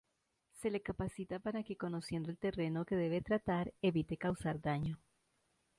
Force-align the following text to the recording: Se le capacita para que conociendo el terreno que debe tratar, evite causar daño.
Se 0.59 0.71
le 0.71 0.81
capacita 0.81 1.37
para 1.37 1.61
que 1.61 1.75
conociendo 1.77 2.31
el 2.31 2.39
terreno 2.39 2.85
que 2.85 2.95
debe 2.95 3.21
tratar, 3.21 3.71
evite 3.83 4.17
causar 4.17 4.59
daño. 4.59 4.99